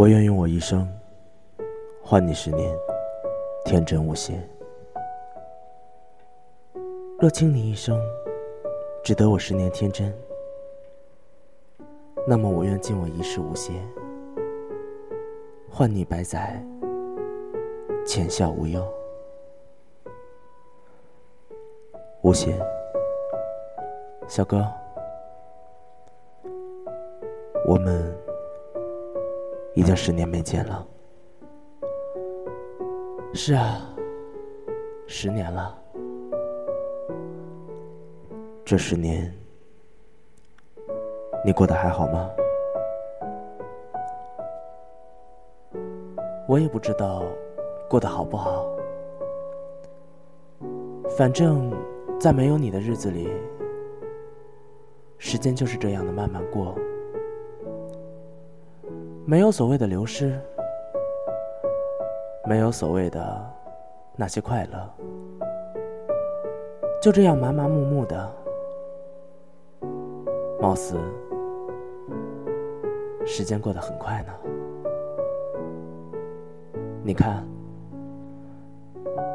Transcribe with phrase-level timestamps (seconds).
[0.00, 0.88] 我愿用我一生
[2.02, 2.74] 换你十年
[3.66, 4.32] 天真无邪。
[7.18, 8.00] 若倾你一生
[9.04, 10.10] 只得我十年天真，
[12.26, 13.74] 那么我愿尽我一世无邪，
[15.68, 16.58] 换你百载
[18.06, 18.82] 浅笑无忧。
[22.22, 22.58] 无邪，
[24.26, 24.66] 小哥，
[27.66, 28.19] 我们。
[29.80, 30.86] 已经十年没见了。
[33.32, 33.80] 是啊，
[35.06, 35.74] 十年了。
[38.62, 39.34] 这十年，
[41.42, 42.30] 你过得还好吗？
[46.46, 47.22] 我也不知道
[47.88, 48.68] 过得好不好。
[51.16, 51.72] 反正，
[52.20, 53.30] 在没有你的日子里，
[55.16, 56.76] 时间就是这样的慢慢过。
[59.30, 60.36] 没有所谓的流失，
[62.48, 63.40] 没有所谓的
[64.16, 64.90] 那些快乐，
[67.00, 68.28] 就这样麻麻木木的，
[70.60, 70.96] 貌似
[73.24, 74.32] 时间过得很快呢。
[77.04, 77.46] 你看，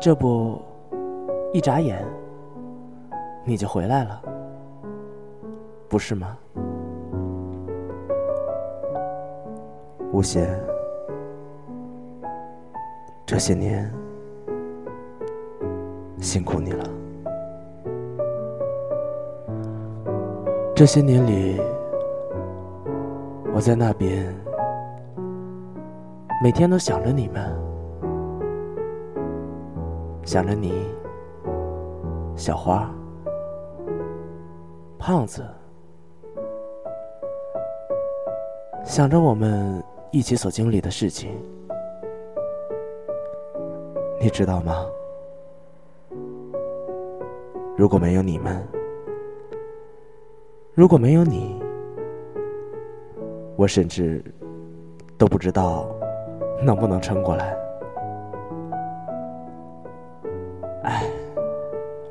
[0.02, 0.62] 这不
[1.54, 2.06] 一眨眼
[3.46, 4.22] 你就回来了，
[5.88, 6.38] 不是吗？
[10.16, 10.48] 吴邪，
[13.26, 13.94] 这些年
[16.22, 16.86] 辛苦你了。
[20.74, 21.60] 这些年里，
[23.54, 24.34] 我在那边
[26.42, 27.54] 每天都想着你们，
[30.24, 30.88] 想着你，
[32.38, 32.90] 小花，
[34.98, 35.44] 胖子，
[38.86, 39.84] 想着我们。
[40.12, 41.32] 一起所经历的事情，
[44.20, 44.86] 你知道吗？
[47.76, 48.66] 如果没有你们，
[50.74, 51.62] 如果没有你，
[53.58, 54.24] 我甚至
[55.18, 55.94] 都不知道
[56.64, 57.58] 能不能撑过来。
[60.84, 61.04] 哎，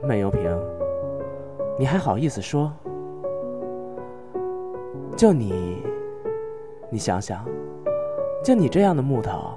[0.02, 0.42] 闷油瓶，
[1.78, 2.70] 你还好意思说？
[5.16, 5.82] 就你，
[6.90, 7.42] 你想想。
[8.44, 9.54] 就你这样的木头，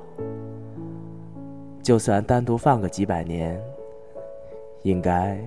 [1.83, 3.61] 就算单独放个几百年，
[4.83, 5.37] 应该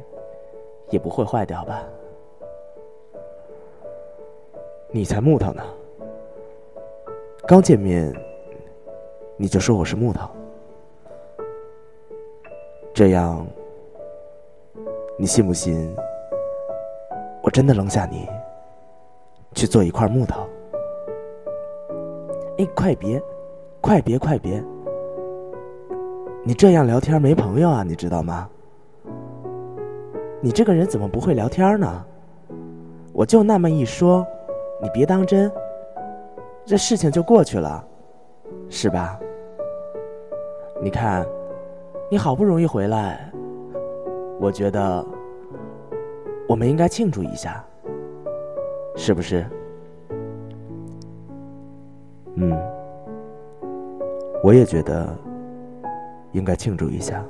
[0.91, 1.83] 也不会坏掉吧？
[4.91, 5.62] 你才木头呢！
[7.47, 8.15] 刚见面
[9.39, 10.28] 你就说我是木头，
[12.93, 13.47] 这样
[15.17, 15.91] 你信不信？
[17.43, 18.28] 我真的扔下你
[19.55, 20.47] 去做一块木头？
[22.59, 23.19] 哎，快别，
[23.80, 24.62] 快别，快别！
[26.44, 28.48] 你这样聊天没朋友啊，你知道吗？
[30.41, 32.04] 你这个人怎么不会聊天呢？
[33.12, 34.26] 我就那么一说，
[34.82, 35.50] 你别当真，
[36.64, 37.84] 这事情就过去了，
[38.68, 39.18] 是吧？
[40.80, 41.26] 你看，
[42.10, 43.30] 你好不容易回来，
[44.38, 45.04] 我觉得
[46.48, 47.64] 我们应该庆祝一下，
[48.97, 49.44] 是不是？
[52.36, 52.56] 嗯，
[54.43, 55.06] 我也觉得
[56.33, 57.23] 应该庆祝一下。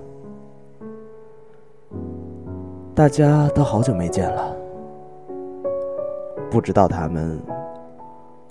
[2.94, 4.56] 大家都好久没见了，
[6.50, 7.41] 不知道他们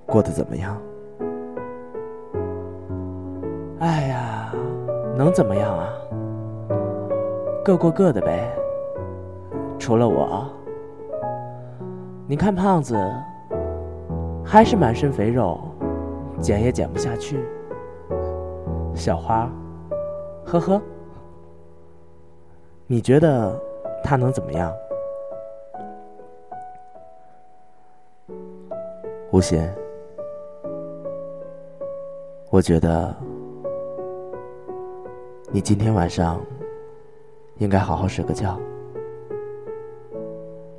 [0.05, 0.77] 过得怎么样？
[3.79, 4.53] 哎呀，
[5.15, 5.87] 能怎么样啊？
[7.63, 8.51] 各过各的呗。
[9.77, 10.45] 除了我，
[12.27, 12.95] 你看胖子
[14.43, 15.59] 还是满身肥肉。
[16.41, 17.37] 减也减不下去，
[18.99, 19.49] 小花，
[20.45, 20.81] 呵呵，
[22.85, 23.57] 你觉得
[24.03, 24.73] 他能怎么样？
[29.31, 29.73] 吴邪，
[32.49, 33.15] 我觉得
[35.49, 36.41] 你今天晚上
[37.57, 38.59] 应该好好睡个觉，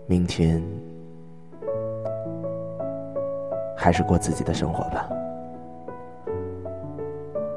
[0.06, 0.62] 明天
[3.74, 5.08] 还是过自己的生活吧。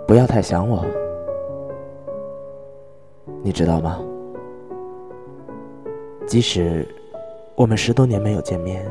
[0.05, 0.85] 不要太想我，
[3.41, 3.99] 你知道吗？
[6.27, 6.87] 即使
[7.55, 8.85] 我们十多年没有见面，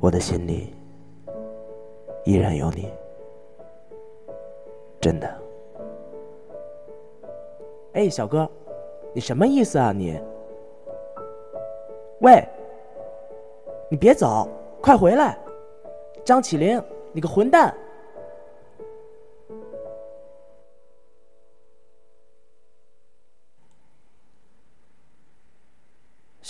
[0.00, 0.74] 我的心里
[2.24, 2.88] 依然有你，
[5.00, 5.28] 真的。
[7.92, 8.48] 哎，小哥，
[9.12, 10.20] 你什么意思啊你？
[12.20, 12.46] 喂，
[13.88, 14.48] 你别走，
[14.82, 15.38] 快回来！
[16.24, 16.82] 张起灵，
[17.12, 17.74] 你个混蛋！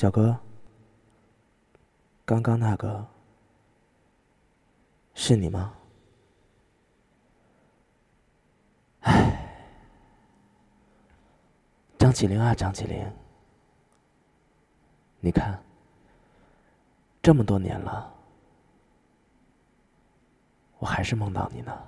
[0.00, 0.34] 小哥，
[2.24, 3.06] 刚刚那个
[5.12, 5.74] 是你吗？
[9.00, 9.46] 唉，
[11.98, 13.12] 张起灵啊，张起灵，
[15.20, 15.62] 你看，
[17.20, 18.10] 这么多年了，
[20.78, 21.78] 我还是梦到你呢。